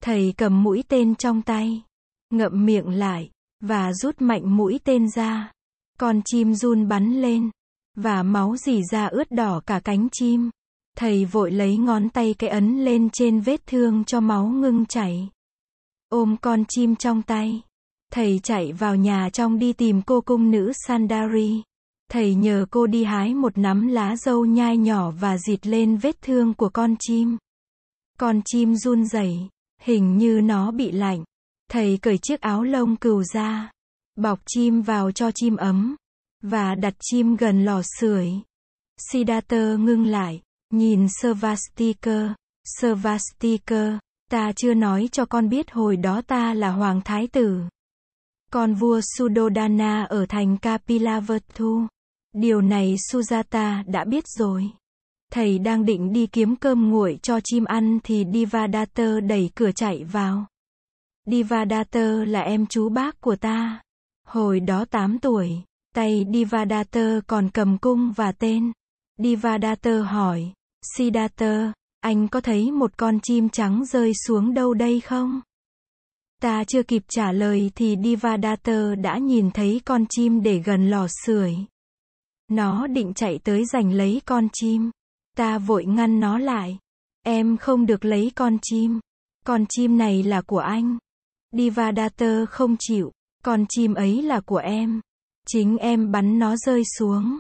Thầy 0.04 0.34
cầm 0.38 0.64
mũi 0.64 0.84
tên 0.88 1.16
trong 1.16 1.42
tay. 1.42 1.84
Ngậm 2.30 2.66
miệng 2.66 2.90
lại. 2.90 3.30
Và 3.60 3.94
rút 3.94 4.22
mạnh 4.22 4.58
mũi 4.58 4.80
tên 4.84 5.10
ra. 5.10 5.52
Con 6.00 6.22
chim 6.26 6.54
run 6.54 6.88
bắn 6.88 7.22
lên 7.22 7.50
và 8.02 8.24
máu 8.24 8.58
dì 8.58 8.82
ra 8.92 9.06
ướt 9.06 9.32
đỏ 9.32 9.62
cả 9.66 9.80
cánh 9.84 10.08
chim. 10.12 10.50
Thầy 10.98 11.26
vội 11.26 11.52
lấy 11.52 11.78
ngón 11.78 12.10
tay 12.10 12.34
cái 12.34 12.50
ấn 12.50 12.86
lên 12.86 13.10
trên 13.14 13.40
vết 13.40 13.62
thương 13.68 14.04
cho 14.04 14.20
máu 14.20 14.48
ngưng 14.48 14.86
chảy. 14.86 15.30
Ôm 16.10 16.36
con 16.42 16.64
chim 16.68 16.96
trong 16.96 17.22
tay. 17.22 17.62
Thầy 18.12 18.40
chạy 18.44 18.74
vào 18.74 18.96
nhà 18.96 19.30
trong 19.34 19.60
đi 19.60 19.74
tìm 19.74 20.02
cô 20.02 20.22
cung 20.22 20.52
nữ 20.52 20.72
Sandari. 20.88 21.64
Thầy 22.12 22.36
nhờ 22.36 22.66
cô 22.72 22.88
đi 22.88 23.04
hái 23.04 23.34
một 23.34 23.58
nắm 23.58 23.88
lá 23.88 24.16
dâu 24.16 24.46
nhai 24.46 24.78
nhỏ 24.78 25.12
và 25.12 25.38
dịt 25.38 25.68
lên 25.68 25.98
vết 25.98 26.22
thương 26.22 26.54
của 26.54 26.70
con 26.70 26.96
chim. 27.00 27.38
Con 28.20 28.42
chim 28.46 28.76
run 28.76 29.06
rẩy, 29.06 29.48
hình 29.82 30.18
như 30.18 30.42
nó 30.44 30.72
bị 30.72 30.92
lạnh. 30.92 31.24
Thầy 31.72 31.98
cởi 32.02 32.18
chiếc 32.18 32.42
áo 32.42 32.64
lông 32.64 32.96
cừu 32.96 33.24
ra, 33.24 33.72
bọc 34.16 34.40
chim 34.46 34.82
vào 34.82 35.12
cho 35.12 35.32
chim 35.32 35.56
ấm 35.56 35.96
và 36.42 36.76
đặt 36.76 36.94
chim 37.00 37.36
gần 37.36 37.66
lò 37.66 37.82
sưởi. 38.00 38.32
Siddhartha 39.12 39.76
ngưng 39.80 40.06
lại, 40.06 40.42
nhìn 40.74 41.08
Svastikar, 41.10 42.32
Svastikar, 42.80 43.94
ta 44.32 44.52
chưa 44.56 44.74
nói 44.74 45.10
cho 45.12 45.26
con 45.26 45.50
biết 45.50 45.72
hồi 45.72 45.98
đó 45.98 46.22
ta 46.28 46.54
là 46.54 46.72
hoàng 46.72 47.02
thái 47.06 47.28
tử. 47.28 47.62
Con 48.52 48.74
vua 48.74 49.02
Sudodana 49.18 50.04
ở 50.04 50.26
thành 50.30 50.58
Kapilavatthu. 50.58 51.88
Điều 52.34 52.62
này 52.62 52.96
Sujata 53.12 53.84
đã 53.88 54.04
biết 54.04 54.24
rồi. 54.28 54.70
Thầy 55.32 55.60
đang 55.60 55.86
định 55.86 56.14
đi 56.14 56.28
kiếm 56.28 56.56
cơm 56.56 56.90
nguội 56.90 57.20
cho 57.22 57.40
chim 57.44 57.66
ăn 57.66 58.00
thì 58.04 58.26
Divadater 58.34 59.24
đẩy 59.24 59.50
cửa 59.56 59.72
chạy 59.72 60.04
vào. 60.04 60.46
Divadater 61.26 62.28
là 62.28 62.42
em 62.42 62.66
chú 62.66 62.90
bác 62.90 63.22
của 63.22 63.36
ta. 63.36 63.82
Hồi 64.28 64.60
đó 64.60 64.86
8 64.86 65.20
tuổi, 65.20 65.50
tay 65.96 66.26
Divadater 66.34 67.20
còn 67.28 67.50
cầm 67.50 67.78
cung 67.78 68.12
và 68.12 68.32
tên. 68.32 68.72
Divadater 69.18 70.06
hỏi, 70.06 70.54
Siddhartha, 70.96 71.74
anh 72.00 72.28
có 72.28 72.42
thấy 72.42 72.72
một 72.72 72.98
con 72.98 73.20
chim 73.24 73.50
trắng 73.50 73.86
rơi 73.86 74.12
xuống 74.28 74.54
đâu 74.54 74.74
đây 74.74 75.00
không? 75.00 75.42
Ta 76.42 76.64
chưa 76.64 76.84
kịp 76.84 77.04
trả 77.10 77.32
lời 77.32 77.72
thì 77.76 77.98
Divadater 78.04 79.00
đã 79.02 79.18
nhìn 79.18 79.52
thấy 79.52 79.82
con 79.86 80.06
chim 80.10 80.44
để 80.44 80.60
gần 80.66 80.90
lò 80.90 81.08
sưởi. 81.26 81.56
Nó 82.48 82.88
định 82.88 83.14
chạy 83.14 83.40
tới 83.44 83.66
giành 83.66 83.94
lấy 83.94 84.22
con 84.26 84.48
chim. 84.54 84.92
Ta 85.38 85.58
vội 85.58 85.86
ngăn 85.86 86.20
nó 86.20 86.38
lại. 86.38 86.78
Em 87.26 87.58
không 87.58 87.86
được 87.86 88.06
lấy 88.06 88.32
con 88.36 88.58
chim. 88.62 89.00
Con 89.46 89.66
chim 89.70 89.98
này 89.98 90.24
là 90.24 90.42
của 90.42 90.60
anh. 90.60 90.98
Divadater 91.52 92.50
không 92.50 92.76
chịu. 92.80 93.12
Con 93.44 93.66
chim 93.70 93.94
ấy 93.94 94.22
là 94.22 94.40
của 94.40 94.58
em. 94.58 95.02
Chính 95.52 95.78
em 95.78 96.12
bắn 96.12 96.40
nó 96.40 96.56
rơi 96.56 96.84
xuống. 96.98 97.40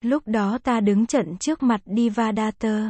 Lúc 0.00 0.22
đó 0.26 0.58
ta 0.58 0.80
đứng 0.80 1.06
trận 1.06 1.36
trước 1.40 1.62
mặt 1.62 1.80
Divadater. 1.96 2.82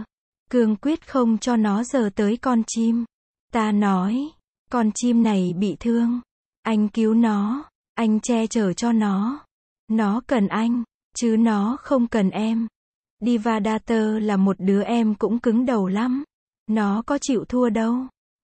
Cương 0.50 0.76
quyết 0.76 1.09
không 1.09 1.38
cho 1.38 1.56
nó 1.56 1.85
giờ 1.85 2.11
tới 2.14 2.37
con 2.37 2.62
chim. 2.66 3.04
Ta 3.52 3.73
nói, 3.73 4.30
con 4.71 4.90
chim 4.94 5.23
này 5.23 5.54
bị 5.59 5.76
thương. 5.80 6.21
Anh 6.62 6.88
cứu 6.88 7.14
nó. 7.14 7.64
Anh 7.94 8.21
che 8.21 8.47
chở 8.47 8.73
cho 8.73 8.92
nó. 8.92 9.44
Nó 9.88 10.21
cần 10.26 10.49
anh, 10.49 10.83
chứ 11.16 11.37
nó 11.38 11.76
không 11.80 12.06
cần 12.06 12.30
em. 12.30 12.66
Divadater 13.21 14.23
là 14.23 14.37
một 14.37 14.56
đứa 14.59 14.83
em 14.83 15.14
cũng 15.14 15.38
cứng 15.38 15.66
đầu 15.66 15.88
lắm. 15.88 16.25
Nó 16.66 17.02
có 17.06 17.18
chịu 17.21 17.44
thua 17.44 17.68
đâu. 17.68 17.97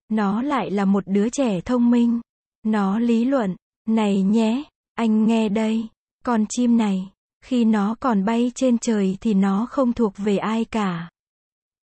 Nó 0.09 0.41
lại 0.41 0.71
là 0.71 0.85
một 0.85 1.03
đứa 1.07 1.29
trẻ 1.29 1.61
thông 1.61 1.91
minh. 1.91 2.19
Nó 2.63 2.99
lý 2.99 3.25
luận, 3.25 3.55
này 3.87 4.21
nhé, 4.21 4.63
anh 4.95 5.25
nghe 5.25 5.49
đây, 5.49 5.87
con 6.25 6.45
chim 6.49 6.77
này, 6.77 7.11
khi 7.43 7.65
nó 7.65 7.95
còn 7.99 8.25
bay 8.25 8.51
trên 8.55 8.77
trời 8.77 9.17
thì 9.21 9.33
nó 9.33 9.67
không 9.71 9.93
thuộc 9.93 10.13
về 10.17 10.37
ai 10.37 10.65
cả. 10.65 11.09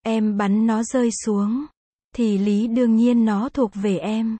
Em 0.03 0.37
bắn 0.37 0.67
nó 0.67 0.83
rơi 0.83 1.09
xuống, 1.11 1.65
thì 2.15 2.37
lý 2.37 2.67
đương 2.67 2.95
nhiên 2.95 3.25
nó 3.25 3.49
thuộc 3.49 3.71
về 3.73 3.97
em. 3.97 4.37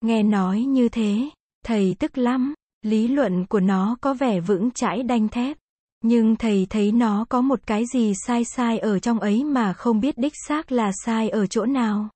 Nghe 0.00 0.22
nói 0.22 0.60
như 0.60 0.88
thế, 0.88 1.30
thầy 1.64 1.96
tức 1.98 2.18
lắm, 2.18 2.54
lý 2.82 3.08
luận 3.08 3.46
của 3.46 3.60
nó 3.60 3.96
có 4.00 4.14
vẻ 4.14 4.40
vững 4.40 4.70
chãi 4.70 5.02
đanh 5.02 5.28
thép. 5.28 5.56
Nhưng 6.02 6.36
thầy 6.36 6.66
thấy 6.70 6.92
nó 6.92 7.24
có 7.28 7.40
một 7.40 7.60
cái 7.66 7.84
gì 7.94 8.12
sai 8.26 8.44
sai 8.44 8.78
ở 8.78 8.98
trong 8.98 9.20
ấy 9.20 9.44
mà 9.44 9.72
không 9.72 10.00
biết 10.00 10.18
đích 10.18 10.32
xác 10.48 10.72
là 10.72 10.92
sai 11.04 11.28
ở 11.28 11.46
chỗ 11.46 11.66
nào. 11.66 12.08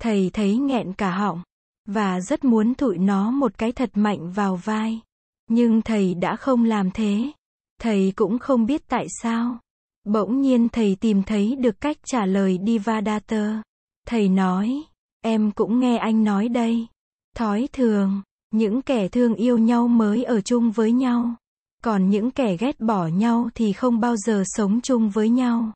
Thầy 0.00 0.30
thấy 0.32 0.56
nghẹn 0.56 0.92
cả 0.92 1.10
họng, 1.10 1.42
và 1.84 2.20
rất 2.20 2.44
muốn 2.44 2.74
thụi 2.74 2.98
nó 2.98 3.30
một 3.30 3.58
cái 3.58 3.72
thật 3.72 3.90
mạnh 3.94 4.32
vào 4.32 4.56
vai. 4.56 5.00
Nhưng 5.48 5.82
thầy 5.82 6.14
đã 6.14 6.36
không 6.36 6.64
làm 6.64 6.90
thế. 6.90 7.32
Thầy 7.80 8.12
cũng 8.16 8.38
không 8.38 8.66
biết 8.66 8.88
tại 8.88 9.06
sao. 9.22 9.58
Bỗng 10.04 10.40
nhiên 10.40 10.68
thầy 10.68 10.96
tìm 11.00 11.22
thấy 11.22 11.56
được 11.56 11.80
cách 11.80 11.96
trả 12.06 12.26
lời 12.26 12.58
Divadatta. 12.66 13.62
Thầy 14.06 14.28
nói, 14.28 14.82
em 15.20 15.50
cũng 15.50 15.80
nghe 15.80 15.96
anh 15.96 16.24
nói 16.24 16.48
đây. 16.48 16.86
Thói 17.36 17.68
thường, 17.72 18.22
những 18.50 18.82
kẻ 18.82 19.08
thương 19.08 19.34
yêu 19.34 19.58
nhau 19.58 19.88
mới 19.88 20.24
ở 20.24 20.40
chung 20.40 20.70
với 20.70 20.92
nhau. 20.92 21.34
Còn 21.84 22.10
những 22.10 22.30
kẻ 22.30 22.56
ghét 22.56 22.80
bỏ 22.80 23.06
nhau 23.06 23.50
thì 23.54 23.72
không 23.72 24.00
bao 24.00 24.16
giờ 24.16 24.42
sống 24.46 24.80
chung 24.80 25.10
với 25.10 25.28
nhau. 25.28 25.72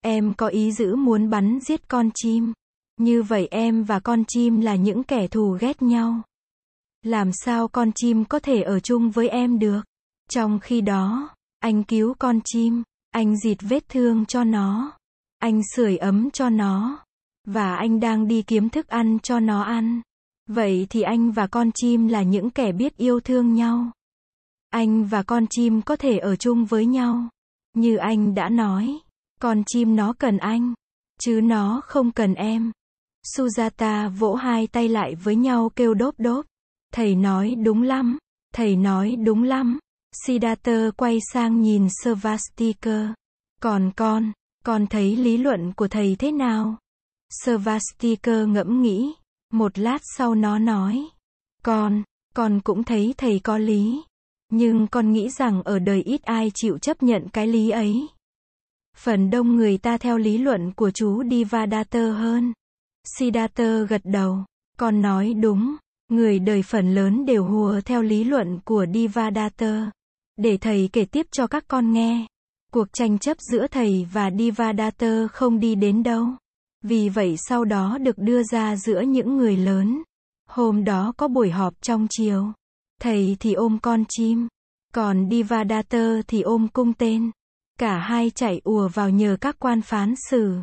Em 0.00 0.34
có 0.34 0.46
ý 0.46 0.72
giữ 0.72 0.96
muốn 0.96 1.30
bắn 1.30 1.58
giết 1.60 1.88
con 1.88 2.10
chim. 2.14 2.52
Như 2.96 3.22
vậy 3.22 3.48
em 3.50 3.84
và 3.84 4.00
con 4.00 4.24
chim 4.28 4.60
là 4.60 4.74
những 4.74 5.04
kẻ 5.04 5.28
thù 5.28 5.56
ghét 5.60 5.82
nhau. 5.82 6.22
Làm 7.02 7.32
sao 7.32 7.68
con 7.68 7.92
chim 7.94 8.24
có 8.24 8.38
thể 8.38 8.62
ở 8.62 8.80
chung 8.80 9.10
với 9.10 9.28
em 9.28 9.58
được? 9.58 9.80
Trong 10.30 10.58
khi 10.60 10.80
đó, 10.80 11.28
anh 11.58 11.84
cứu 11.84 12.14
con 12.18 12.40
chim, 12.44 12.82
anh 13.10 13.36
dịt 13.36 13.58
vết 13.60 13.88
thương 13.88 14.26
cho 14.26 14.44
nó, 14.44 14.92
anh 15.38 15.60
sưởi 15.74 15.96
ấm 15.96 16.30
cho 16.30 16.48
nó, 16.48 17.04
và 17.46 17.76
anh 17.76 18.00
đang 18.00 18.28
đi 18.28 18.42
kiếm 18.42 18.68
thức 18.68 18.88
ăn 18.88 19.18
cho 19.22 19.40
nó 19.40 19.62
ăn. 19.62 20.00
Vậy 20.46 20.86
thì 20.90 21.02
anh 21.02 21.30
và 21.30 21.46
con 21.46 21.70
chim 21.74 22.08
là 22.08 22.22
những 22.22 22.50
kẻ 22.50 22.72
biết 22.72 22.96
yêu 22.96 23.20
thương 23.20 23.54
nhau. 23.54 23.90
Anh 24.70 25.04
và 25.04 25.22
con 25.22 25.46
chim 25.50 25.82
có 25.82 25.96
thể 25.96 26.18
ở 26.18 26.36
chung 26.36 26.64
với 26.64 26.86
nhau. 26.86 27.28
Như 27.74 27.96
anh 27.96 28.34
đã 28.34 28.48
nói, 28.48 28.98
con 29.40 29.62
chim 29.66 29.96
nó 29.96 30.12
cần 30.12 30.36
anh, 30.36 30.74
chứ 31.20 31.40
nó 31.44 31.80
không 31.84 32.12
cần 32.12 32.34
em. 32.34 32.72
Sujata 33.36 34.10
vỗ 34.10 34.34
hai 34.34 34.66
tay 34.66 34.88
lại 34.88 35.14
với 35.14 35.36
nhau 35.36 35.70
kêu 35.76 35.94
đốp 35.94 36.14
đốp. 36.18 36.46
Thầy 36.94 37.14
nói 37.14 37.54
đúng 37.54 37.82
lắm, 37.82 38.18
thầy 38.54 38.76
nói 38.76 39.16
đúng 39.16 39.42
lắm. 39.42 39.78
Siddhartha 40.26 40.90
quay 40.96 41.18
sang 41.32 41.62
nhìn 41.62 41.88
Svastika. 42.02 43.14
Còn 43.62 43.90
con, 43.96 44.32
con 44.64 44.86
thấy 44.86 45.16
lý 45.16 45.36
luận 45.36 45.72
của 45.72 45.88
thầy 45.88 46.16
thế 46.18 46.32
nào? 46.32 46.76
Svastika 47.44 48.44
ngẫm 48.44 48.82
nghĩ. 48.82 49.14
Một 49.52 49.78
lát 49.78 49.98
sau 50.16 50.34
nó 50.34 50.58
nói. 50.58 51.08
Con, 51.64 52.02
con 52.34 52.60
cũng 52.60 52.84
thấy 52.84 53.14
thầy 53.16 53.38
có 53.38 53.58
lý. 53.58 54.02
Nhưng 54.50 54.86
con 54.86 55.12
nghĩ 55.12 55.28
rằng 55.28 55.62
ở 55.62 55.78
đời 55.78 56.02
ít 56.02 56.22
ai 56.22 56.50
chịu 56.54 56.78
chấp 56.78 57.02
nhận 57.02 57.28
cái 57.28 57.46
lý 57.46 57.70
ấy. 57.70 58.06
Phần 58.96 59.30
đông 59.30 59.56
người 59.56 59.78
ta 59.78 59.98
theo 59.98 60.18
lý 60.18 60.38
luận 60.38 60.72
của 60.72 60.90
chú 60.90 61.22
Divadatta 61.30 62.00
hơn. 62.00 62.52
Siddhartha 63.04 63.78
gật 63.88 64.02
đầu. 64.04 64.44
Con 64.78 65.02
nói 65.02 65.34
đúng. 65.34 65.76
Người 66.08 66.38
đời 66.38 66.62
phần 66.62 66.94
lớn 66.94 67.26
đều 67.26 67.44
hùa 67.44 67.80
theo 67.84 68.02
lý 68.02 68.24
luận 68.24 68.58
của 68.64 68.86
Divadater. 68.94 69.84
Để 70.36 70.56
thầy 70.56 70.90
kể 70.92 71.04
tiếp 71.04 71.26
cho 71.30 71.46
các 71.46 71.64
con 71.68 71.92
nghe. 71.92 72.26
Cuộc 72.72 72.92
tranh 72.92 73.18
chấp 73.18 73.36
giữa 73.40 73.66
thầy 73.66 74.06
và 74.12 74.30
Divadater 74.38 75.30
không 75.30 75.60
đi 75.60 75.74
đến 75.74 76.02
đâu. 76.02 76.26
Vì 76.84 77.08
vậy 77.08 77.36
sau 77.48 77.64
đó 77.64 77.98
được 77.98 78.18
đưa 78.18 78.42
ra 78.42 78.76
giữa 78.76 79.00
những 79.00 79.36
người 79.36 79.56
lớn. 79.56 80.02
Hôm 80.48 80.84
đó 80.84 81.12
có 81.16 81.28
buổi 81.28 81.50
họp 81.50 81.74
trong 81.82 82.06
chiều. 82.10 82.52
Thầy 83.00 83.36
thì 83.40 83.52
ôm 83.52 83.78
con 83.82 84.04
chim. 84.08 84.48
Còn 84.94 85.28
Divadater 85.30 86.20
thì 86.28 86.40
ôm 86.40 86.68
cung 86.68 86.92
tên. 86.92 87.30
Cả 87.78 87.98
hai 87.98 88.30
chạy 88.30 88.60
ùa 88.64 88.88
vào 88.88 89.10
nhờ 89.10 89.36
các 89.40 89.56
quan 89.58 89.82
phán 89.82 90.14
xử. 90.30 90.54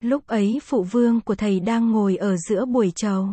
Lúc 0.00 0.26
ấy 0.26 0.60
phụ 0.62 0.82
vương 0.82 1.20
của 1.20 1.34
thầy 1.34 1.60
đang 1.60 1.90
ngồi 1.90 2.16
ở 2.16 2.36
giữa 2.36 2.64
buổi 2.64 2.92
trầu. 2.96 3.28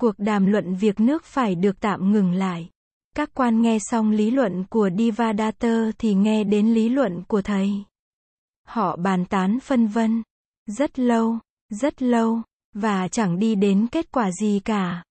Cuộc 0.00 0.14
đàm 0.18 0.46
luận 0.46 0.74
việc 0.74 1.00
nước 1.00 1.24
phải 1.24 1.54
được 1.54 1.80
tạm 1.80 2.12
ngừng 2.12 2.32
lại. 2.32 2.70
Các 3.16 3.30
quan 3.34 3.62
nghe 3.62 3.78
xong 3.80 4.10
lý 4.10 4.30
luận 4.30 4.64
của 4.70 4.90
Divadater 4.98 5.90
thì 5.98 6.14
nghe 6.14 6.44
đến 6.44 6.74
lý 6.74 6.88
luận 6.88 7.22
của 7.28 7.42
thầy. 7.42 7.70
Họ 8.66 8.96
bàn 8.96 9.24
tán 9.24 9.60
phân 9.60 9.86
vân. 9.86 10.22
Rất 10.66 10.98
lâu, 10.98 11.38
rất 11.70 12.02
lâu, 12.02 12.42
và 12.74 13.08
chẳng 13.08 13.38
đi 13.38 13.54
đến 13.54 13.86
kết 13.92 14.12
quả 14.12 14.30
gì 14.30 14.60
cả. 14.64 15.04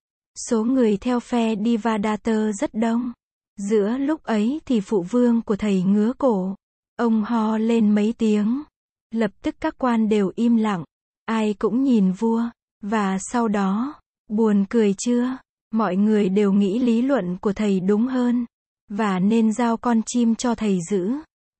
Số 0.50 0.64
người 0.64 0.98
theo 0.98 1.20
phe 1.20 1.56
Divadater 1.56 2.60
rất 2.60 2.74
đông. 2.74 3.14
Giữa 3.58 3.98
lúc 3.98 4.24
ấy 4.24 4.62
thì 4.66 4.82
phụ 4.82 5.04
vương 5.04 5.42
của 5.42 5.56
thầy 5.56 5.84
ngứa 5.84 6.14
cổ. 6.18 6.56
Ông 6.96 7.24
ho 7.24 7.58
lên 7.58 7.96
mấy 7.96 8.14
tiếng. 8.18 8.64
Lập 9.12 9.32
tức 9.42 9.56
các 9.60 9.76
quan 9.78 10.10
đều 10.10 10.32
im 10.36 10.56
lặng. 10.56 10.84
Ai 11.26 11.54
cũng 11.54 11.84
nhìn 11.84 12.12
vua. 12.12 12.44
Và 12.82 13.18
sau 13.20 13.48
đó, 13.48 13.94
buồn 14.28 14.66
cười 14.70 14.94
chưa? 14.98 15.38
Mọi 15.72 15.96
người 15.96 16.30
đều 16.30 16.54
nghĩ 16.54 16.80
lý 16.80 17.02
luận 17.02 17.38
của 17.38 17.54
thầy 17.54 17.80
đúng 17.80 18.08
hơn. 18.08 18.46
Và 18.90 19.20
nên 19.20 19.54
giao 19.54 19.78
con 19.78 20.02
chim 20.06 20.36
cho 20.36 20.56
thầy 20.56 20.80
giữ. 20.90 21.12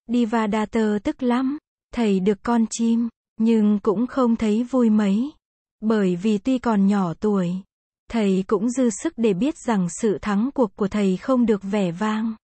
Divadater 0.08 1.04
tức 1.04 1.24
lắm. 1.24 1.58
Thầy 1.94 2.20
được 2.20 2.44
con 2.44 2.66
chim. 2.70 3.10
Nhưng 3.38 3.80
cũng 3.80 4.08
không 4.08 4.36
thấy 4.36 4.64
vui 4.64 4.90
mấy. 4.90 5.32
Bởi 5.82 6.16
vì 6.16 6.38
tuy 6.38 6.60
còn 6.60 6.88
nhỏ 6.88 7.14
tuổi. 7.14 7.52
Thầy 8.10 8.44
cũng 8.48 8.70
dư 8.70 8.90
sức 8.90 9.14
để 9.18 9.34
biết 9.34 9.56
rằng 9.58 9.88
sự 10.02 10.18
thắng 10.22 10.50
cuộc 10.54 10.76
của 10.76 10.88
thầy 10.88 11.18
không 11.18 11.46
được 11.46 11.62
vẻ 11.64 11.92
vang. 11.92 12.36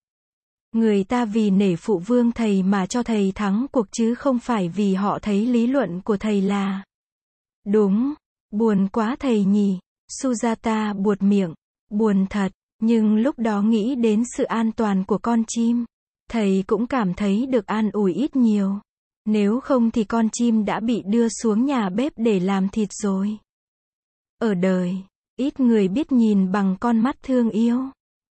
Người 0.71 1.03
ta 1.03 1.25
vì 1.25 1.49
nể 1.49 1.75
phụ 1.75 1.99
vương 1.99 2.31
thầy 2.31 2.63
mà 2.63 2.85
cho 2.85 3.03
thầy 3.03 3.31
thắng 3.35 3.65
cuộc 3.71 3.87
chứ 3.91 4.15
không 4.15 4.39
phải 4.39 4.69
vì 4.69 4.93
họ 4.93 5.19
thấy 5.21 5.45
lý 5.45 5.67
luận 5.67 6.01
của 6.01 6.17
thầy 6.17 6.41
là 6.41 6.83
đúng. 7.65 8.13
Buồn 8.51 8.87
quá 8.87 9.15
thầy 9.19 9.43
nhỉ. 9.45 9.79
Sujata 10.09 10.93
buột 10.93 11.21
miệng. 11.21 11.53
Buồn 11.89 12.25
thật. 12.29 12.51
Nhưng 12.81 13.15
lúc 13.15 13.39
đó 13.39 13.61
nghĩ 13.61 13.95
đến 13.95 14.23
sự 14.37 14.43
an 14.43 14.71
toàn 14.71 15.03
của 15.05 15.17
con 15.17 15.43
chim. 15.47 15.85
Thầy 16.29 16.63
cũng 16.67 16.87
cảm 16.87 17.13
thấy 17.13 17.45
được 17.45 17.65
an 17.65 17.89
ủi 17.93 18.13
ít 18.13 18.35
nhiều. 18.35 18.79
Nếu 19.25 19.59
không 19.59 19.91
thì 19.91 20.03
con 20.03 20.29
chim 20.31 20.65
đã 20.65 20.79
bị 20.79 21.03
đưa 21.05 21.29
xuống 21.29 21.65
nhà 21.65 21.89
bếp 21.89 22.13
để 22.15 22.39
làm 22.39 22.69
thịt 22.69 22.89
rồi. 22.91 23.37
Ở 24.41 24.53
đời, 24.53 24.97
ít 25.35 25.59
người 25.59 25.87
biết 25.87 26.11
nhìn 26.11 26.51
bằng 26.51 26.75
con 26.79 26.99
mắt 26.99 27.15
thương 27.23 27.49
yêu. 27.49 27.85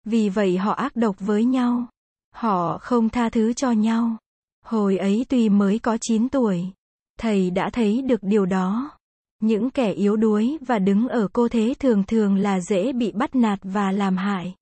Vì 0.04 0.28
vậy 0.28 0.56
họ 0.56 0.72
ác 0.72 0.96
độc 0.96 1.16
với 1.18 1.44
nhau. 1.44 1.86
Họ 2.34 2.78
không 2.78 3.08
tha 3.08 3.28
thứ 3.28 3.52
cho 3.52 3.72
nhau. 3.72 4.16
Hồi 4.64 4.98
ấy 4.98 5.26
tuy 5.28 5.48
mới 5.48 5.78
có 5.78 5.98
9 6.00 6.28
tuổi, 6.28 6.72
Thầy 7.18 7.50
đã 7.50 7.70
thấy 7.70 8.02
được 8.02 8.22
điều 8.22 8.46
đó. 8.46 8.97
Những 9.40 9.70
kẻ 9.70 9.92
yếu 9.92 10.16
đuối 10.16 10.58
và 10.66 10.78
đứng 10.78 11.08
ở 11.08 11.28
cô 11.32 11.48
thế 11.48 11.74
thường 11.78 12.04
thường 12.04 12.36
là 12.36 12.60
dễ 12.60 12.92
bị 12.92 13.12
bắt 13.12 13.34
nạt 13.34 13.58
và 13.62 13.92
làm 13.92 14.16
hại. 14.16 14.54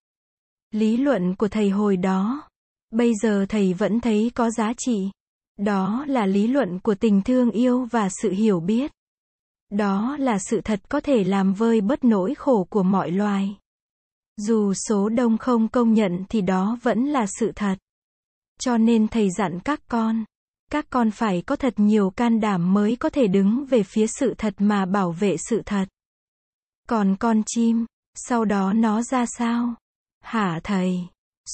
Lý 0.71 0.97
luận 0.97 1.35
của 1.35 1.47
thầy 1.47 1.69
hồi 1.69 1.97
đó, 1.97 2.49
bây 2.91 3.13
giờ 3.15 3.45
thầy 3.49 3.73
vẫn 3.73 3.99
thấy 3.99 4.31
có 4.35 4.49
giá 4.51 4.73
trị. 4.77 5.09
Đó 5.57 6.05
là 6.07 6.25
lý 6.25 6.47
luận 6.47 6.79
của 6.79 6.95
tình 6.95 7.21
thương 7.21 7.51
yêu 7.51 7.87
và 7.91 8.09
sự 8.09 8.31
hiểu 8.31 8.59
biết. 8.59 8.91
Đó 9.71 10.17
là 10.19 10.39
sự 10.39 10.61
thật 10.61 10.81
có 10.89 10.99
thể 10.99 11.23
làm 11.23 11.53
vơi 11.53 11.81
bớt 11.81 12.03
nỗi 12.03 12.35
khổ 12.35 12.67
của 12.69 12.83
mọi 12.83 13.11
loài. 13.11 13.57
Dù 14.37 14.73
số 14.73 15.09
đông 15.09 15.37
không 15.37 15.67
công 15.67 15.93
nhận 15.93 16.23
thì 16.29 16.41
đó 16.41 16.77
vẫn 16.81 17.05
là 17.05 17.25
sự 17.39 17.51
thật. 17.55 17.75
Cho 18.59 18.77
nên 18.77 19.07
thầy 19.07 19.29
dặn 19.31 19.59
các 19.59 19.81
con, 19.87 20.25
các 20.71 20.85
con 20.89 21.11
phải 21.11 21.41
có 21.41 21.55
thật 21.55 21.73
nhiều 21.77 22.09
can 22.09 22.39
đảm 22.39 22.73
mới 22.73 22.95
có 22.95 23.09
thể 23.09 23.27
đứng 23.27 23.65
về 23.65 23.83
phía 23.83 24.07
sự 24.07 24.33
thật 24.37 24.53
mà 24.57 24.85
bảo 24.85 25.11
vệ 25.11 25.35
sự 25.37 25.61
thật. 25.65 25.85
Còn 26.87 27.15
con 27.19 27.41
chim, 27.45 27.85
sau 28.15 28.45
đó 28.45 28.73
nó 28.73 29.01
ra 29.01 29.25
sao? 29.37 29.75
Hả 30.23 30.59
thầy? 30.63 30.99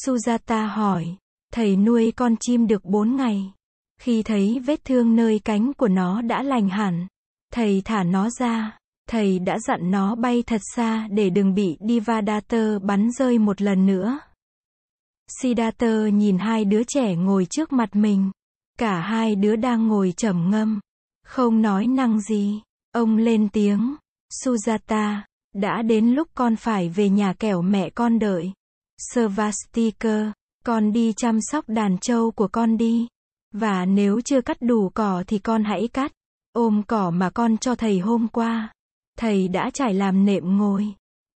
Sujata 0.05 0.67
hỏi. 0.67 1.15
Thầy 1.53 1.75
nuôi 1.75 2.13
con 2.15 2.35
chim 2.39 2.67
được 2.67 2.85
4 2.85 3.15
ngày. 3.15 3.53
Khi 3.99 4.23
thấy 4.23 4.59
vết 4.65 4.85
thương 4.85 5.15
nơi 5.15 5.39
cánh 5.45 5.73
của 5.73 5.87
nó 5.87 6.21
đã 6.21 6.43
lành 6.43 6.69
hẳn, 6.69 7.07
thầy 7.53 7.81
thả 7.85 8.03
nó 8.03 8.29
ra. 8.29 8.77
Thầy 9.09 9.39
đã 9.39 9.59
dặn 9.59 9.91
nó 9.91 10.15
bay 10.15 10.43
thật 10.47 10.61
xa 10.75 11.07
để 11.11 11.29
đừng 11.29 11.53
bị 11.53 11.77
Divadatta 11.89 12.79
bắn 12.81 13.11
rơi 13.11 13.37
một 13.39 13.61
lần 13.61 13.85
nữa. 13.85 14.19
Siddhartha 15.41 16.09
nhìn 16.13 16.37
hai 16.37 16.65
đứa 16.65 16.81
trẻ 16.87 17.15
ngồi 17.15 17.47
trước 17.49 17.73
mặt 17.73 17.95
mình. 17.95 18.31
Cả 18.79 18.99
hai 18.99 19.35
đứa 19.35 19.55
đang 19.55 19.87
ngồi 19.87 20.13
trầm 20.17 20.49
ngâm. 20.49 20.79
Không 21.25 21.61
nói 21.61 21.87
năng 21.87 22.21
gì. 22.21 22.61
Ông 22.91 23.17
lên 23.17 23.49
tiếng. 23.49 23.95
Sujata, 24.43 25.21
đã 25.53 25.81
đến 25.81 26.09
lúc 26.09 26.27
con 26.35 26.55
phải 26.55 26.89
về 26.89 27.09
nhà 27.09 27.33
kẻo 27.33 27.61
mẹ 27.61 27.89
con 27.89 28.19
đợi. 28.19 28.51
Svastika, 29.11 30.33
con 30.65 30.93
đi 30.93 31.13
chăm 31.13 31.41
sóc 31.41 31.65
đàn 31.67 31.97
trâu 31.97 32.31
của 32.31 32.47
con 32.47 32.77
đi. 32.77 33.07
Và 33.51 33.85
nếu 33.85 34.21
chưa 34.21 34.41
cắt 34.41 34.57
đủ 34.61 34.89
cỏ 34.89 35.23
thì 35.27 35.39
con 35.39 35.63
hãy 35.63 35.87
cắt. 35.87 36.11
Ôm 36.53 36.83
cỏ 36.87 37.11
mà 37.11 37.29
con 37.29 37.57
cho 37.57 37.75
thầy 37.75 37.99
hôm 37.99 38.27
qua. 38.27 38.73
Thầy 39.17 39.47
đã 39.47 39.69
trải 39.73 39.93
làm 39.93 40.25
nệm 40.25 40.57
ngồi. 40.57 40.87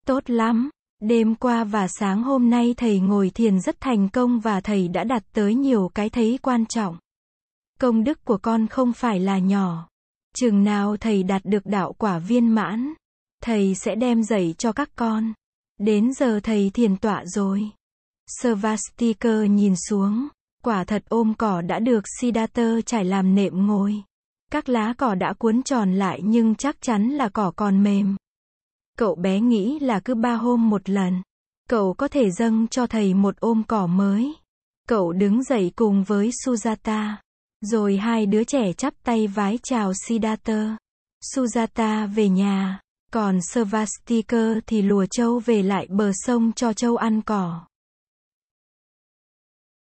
Tốt 0.05 0.23
lắm. 0.29 0.69
Đêm 1.01 1.35
qua 1.35 1.63
và 1.63 1.87
sáng 1.87 2.23
hôm 2.23 2.49
nay 2.49 2.73
thầy 2.77 2.99
ngồi 2.99 3.29
thiền 3.29 3.59
rất 3.59 3.81
thành 3.81 4.09
công 4.09 4.39
và 4.39 4.61
thầy 4.61 4.87
đã 4.87 5.03
đạt 5.03 5.23
tới 5.33 5.55
nhiều 5.55 5.91
cái 5.93 6.09
thấy 6.09 6.39
quan 6.41 6.65
trọng. 6.65 6.97
Công 7.81 8.03
đức 8.03 8.25
của 8.25 8.37
con 8.37 8.67
không 8.67 8.93
phải 8.93 9.19
là 9.19 9.37
nhỏ. 9.37 9.87
Chừng 10.35 10.63
nào 10.63 10.97
thầy 10.97 11.23
đạt 11.23 11.45
được 11.45 11.65
đạo 11.65 11.93
quả 11.93 12.19
viên 12.19 12.47
mãn, 12.47 12.93
thầy 13.43 13.75
sẽ 13.75 13.95
đem 13.95 14.23
dạy 14.23 14.55
cho 14.57 14.71
các 14.71 14.89
con. 14.95 15.33
Đến 15.79 16.13
giờ 16.13 16.39
thầy 16.43 16.71
thiền 16.73 16.97
tọa 16.97 17.25
rồi. 17.25 17.69
Svastika 18.41 19.45
nhìn 19.49 19.75
xuống, 19.89 20.27
quả 20.63 20.83
thật 20.83 21.03
ôm 21.09 21.33
cỏ 21.37 21.61
đã 21.61 21.79
được 21.79 22.03
Siddhartha 22.19 22.81
trải 22.85 23.05
làm 23.05 23.35
nệm 23.35 23.67
ngồi. 23.67 24.03
Các 24.51 24.69
lá 24.69 24.93
cỏ 24.97 25.15
đã 25.15 25.33
cuốn 25.33 25.63
tròn 25.63 25.93
lại 25.93 26.21
nhưng 26.23 26.55
chắc 26.55 26.81
chắn 26.81 27.09
là 27.09 27.29
cỏ 27.29 27.51
còn 27.55 27.83
mềm. 27.83 28.15
Cậu 28.97 29.15
bé 29.15 29.39
nghĩ 29.39 29.79
là 29.79 29.99
cứ 29.99 30.15
ba 30.15 30.33
hôm 30.33 30.69
một 30.69 30.89
lần, 30.89 31.21
cậu 31.69 31.93
có 31.93 32.07
thể 32.07 32.31
dâng 32.31 32.67
cho 32.67 32.87
thầy 32.87 33.13
một 33.13 33.35
ôm 33.39 33.63
cỏ 33.67 33.87
mới. 33.87 34.33
Cậu 34.87 35.13
đứng 35.13 35.43
dậy 35.43 35.71
cùng 35.75 36.03
với 36.03 36.29
Sujata. 36.45 37.15
Rồi 37.65 37.97
hai 37.97 38.25
đứa 38.25 38.43
trẻ 38.43 38.73
chắp 38.73 38.93
tay 39.03 39.27
vái 39.27 39.59
chào 39.63 39.93
Siddhartha. 40.07 40.77
Sujata 41.35 42.07
về 42.15 42.29
nhà, 42.29 42.79
còn 43.11 43.39
Svastika 43.41 44.53
thì 44.67 44.81
lùa 44.81 45.05
châu 45.05 45.39
về 45.39 45.63
lại 45.63 45.87
bờ 45.89 46.11
sông 46.13 46.51
cho 46.55 46.73
châu 46.73 46.95
ăn 46.95 47.21
cỏ. 47.21 47.61